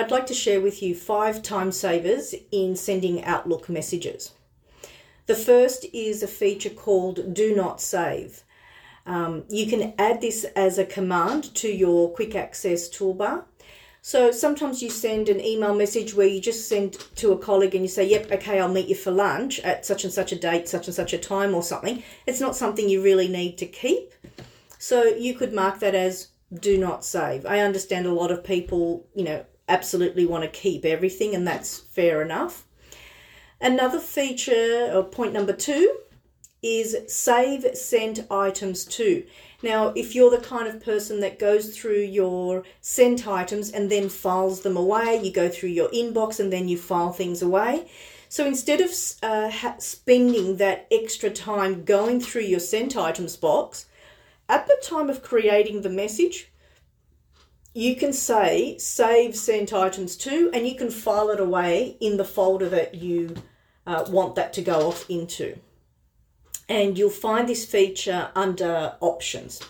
[0.00, 4.32] I'd like to share with you five time savers in sending Outlook messages.
[5.26, 8.42] The first is a feature called Do Not Save.
[9.04, 13.44] Um, you can add this as a command to your quick access toolbar.
[14.00, 17.84] So sometimes you send an email message where you just send to a colleague and
[17.84, 20.66] you say, Yep, okay, I'll meet you for lunch at such and such a date,
[20.66, 22.02] such and such a time, or something.
[22.26, 24.14] It's not something you really need to keep.
[24.78, 26.28] So you could mark that as
[26.58, 27.44] do not save.
[27.44, 31.78] I understand a lot of people, you know, absolutely want to keep everything, and that's
[31.78, 32.66] fair enough.
[33.60, 35.98] Another feature, or point number two,
[36.62, 39.24] is save sent items to.
[39.62, 44.08] Now, if you're the kind of person that goes through your sent items and then
[44.08, 47.88] files them away, you go through your inbox and then you file things away.
[48.28, 48.90] So instead of
[49.22, 53.86] uh, spending that extra time going through your sent items box,
[54.48, 56.49] at the time of creating the message,
[57.74, 62.24] you can say save sent items to, and you can file it away in the
[62.24, 63.34] folder that you
[63.86, 65.56] uh, want that to go off into.
[66.68, 69.60] And you'll find this feature under options.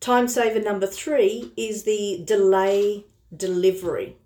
[0.00, 4.16] Time saver number three is the delay delivery.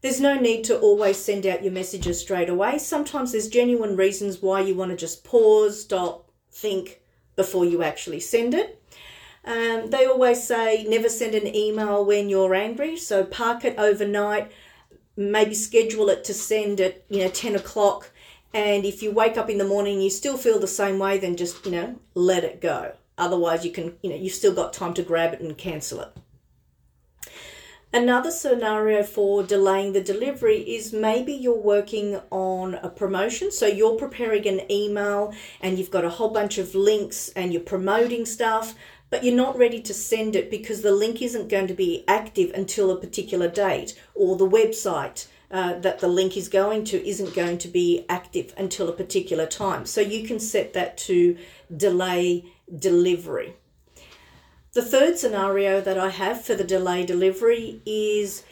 [0.00, 2.78] There's no need to always send out your messages straight away.
[2.78, 7.00] Sometimes there's genuine reasons why you want to just pause, stop, think
[7.34, 8.82] before you actually send it.
[9.46, 14.50] Um, they always say never send an email when you're angry, so park it overnight
[15.16, 18.10] maybe schedule it to send at you know 10 o'clock.
[18.54, 21.18] And if you wake up in the morning and you still feel the same way
[21.18, 22.94] then just you know let it go.
[23.18, 26.12] Otherwise you can you know you've still got time to grab it and cancel it.
[27.92, 33.50] Another scenario for delaying the delivery is maybe you're working on a promotion.
[33.50, 37.62] So you're preparing an email and you've got a whole bunch of links and you're
[37.62, 38.74] promoting stuff,
[39.10, 42.50] but you're not ready to send it because the link isn't going to be active
[42.54, 47.34] until a particular date, or the website uh, that the link is going to isn't
[47.34, 49.86] going to be active until a particular time.
[49.86, 51.36] So you can set that to
[51.76, 53.54] delay delivery.
[54.72, 58.42] The third scenario that I have for the delay delivery is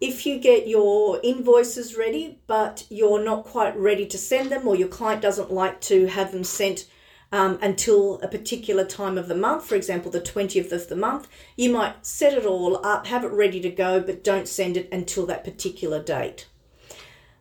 [0.00, 4.74] if you get your invoices ready, but you're not quite ready to send them, or
[4.74, 6.88] your client doesn't like to have them sent
[7.32, 11.26] um, until a particular time of the month, for example, the 20th of the month,
[11.56, 14.88] you might set it all up, have it ready to go, but don't send it
[14.92, 16.46] until that particular date.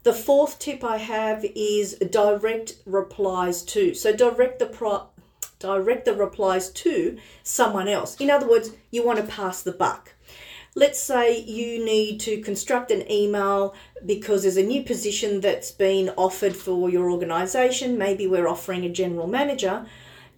[0.03, 3.93] The fourth tip I have is direct replies to.
[3.93, 5.09] So direct the pro-
[5.59, 8.15] direct the replies to someone else.
[8.15, 10.13] In other words, you want to pass the buck.
[10.73, 16.13] Let's say you need to construct an email because there's a new position that's been
[16.15, 17.97] offered for your organization.
[17.97, 19.85] Maybe we're offering a general manager.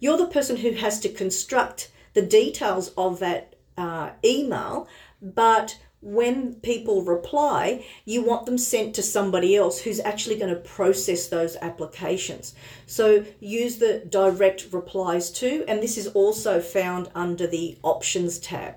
[0.00, 4.88] You're the person who has to construct the details of that uh, email,
[5.22, 10.60] but when people reply, you want them sent to somebody else who's actually going to
[10.60, 12.56] process those applications.
[12.86, 18.74] So use the direct replies to, and this is also found under the options tab.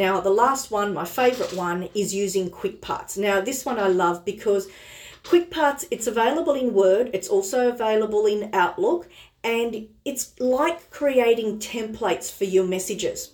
[0.00, 3.18] Now, the last one, my favorite one, is using Quick Parts.
[3.18, 4.66] Now, this one I love because
[5.24, 9.10] Quick Parts, it's available in Word, it's also available in Outlook,
[9.44, 13.32] and it's like creating templates for your messages.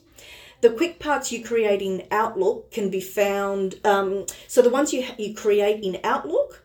[0.61, 5.07] The quick parts you create in Outlook can be found, um, so the ones you,
[5.19, 6.65] you create in Outlook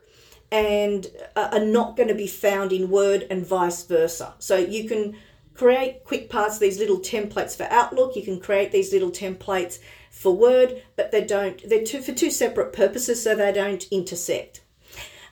[0.52, 4.34] and uh, are not going to be found in Word and vice versa.
[4.40, 5.16] So you can
[5.62, 8.16] create quick parts, these little templates for Outlook.
[8.16, 9.78] You can create these little templates
[10.10, 14.62] for Word, but they don't, they're two, for two separate purposes, so they don't intersect.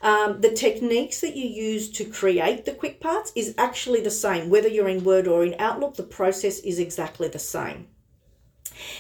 [0.04, 4.52] Um, the techniques that you use to create the quick parts is actually the same.
[4.52, 7.88] Whether you're in Word or in Outlook, the process is exactly the same.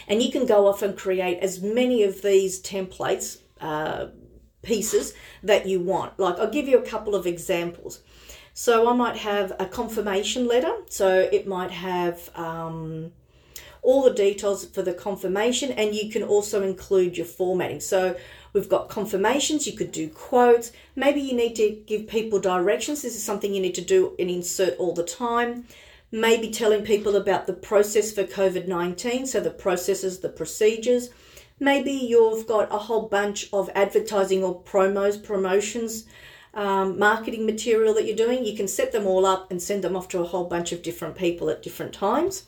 [0.07, 4.07] And you can go off and create as many of these templates, uh,
[4.63, 5.13] pieces
[5.44, 6.17] that you want.
[6.19, 8.01] Like, I'll give you a couple of examples.
[8.54, 10.74] So I might have a confirmation letter.
[10.90, 13.12] So it might have um,
[13.82, 17.79] all the details for the confirmation, and you can also include your formatting.
[17.79, 18.16] So
[18.53, 20.72] we've got confirmations, you could do quotes.
[20.96, 23.02] Maybe you need to give people directions.
[23.02, 25.66] This is something you need to do and insert all the time.
[26.12, 31.09] Maybe telling people about the process for COVID 19, so the processes, the procedures.
[31.59, 36.06] Maybe you've got a whole bunch of advertising or promos, promotions
[36.53, 39.96] um, marketing material that you're doing, you can set them all up and send them
[39.96, 42.46] off to a whole bunch of different people at different times.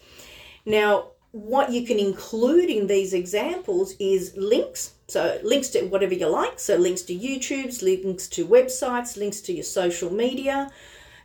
[0.66, 4.94] Now, what you can include in these examples is links.
[5.08, 6.60] So, links to whatever you like.
[6.60, 10.70] So, links to YouTube's, links to websites, links to your social media.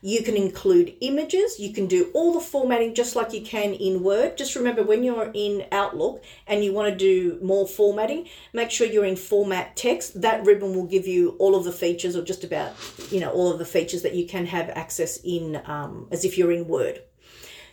[0.02, 1.58] You can include images.
[1.58, 4.36] You can do all the formatting just like you can in Word.
[4.36, 8.86] Just remember when you're in Outlook and you want to do more formatting, make sure
[8.86, 10.20] you're in format text.
[10.20, 12.74] That ribbon will give you all of the features or just about,
[13.10, 16.38] you know, all of the features that you can have access in um, as if
[16.38, 17.02] you're in Word.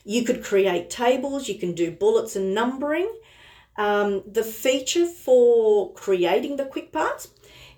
[0.06, 1.48] You could create tables.
[1.48, 3.12] You can do bullets and numbering.
[3.76, 7.30] Um, the feature for creating the quick parts,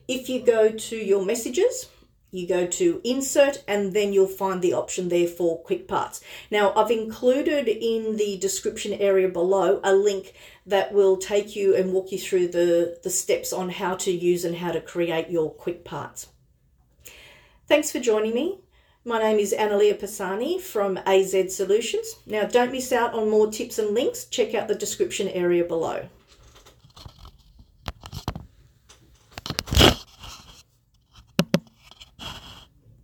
[0.07, 1.87] if you go to your messages,
[2.35, 6.21] you go to insert and then you'll find the option there for quick parts.
[6.51, 10.33] Now I've included in the description area below a link
[10.65, 14.45] that will take you and walk you through the, the steps on how to use
[14.45, 16.27] and how to create your quick parts.
[17.67, 18.59] Thanks for joining me.
[19.07, 22.15] My name is Analia Pisani from AZ Solutions.
[22.25, 24.25] Now don't miss out on more tips and links.
[24.25, 26.09] Check out the description area below.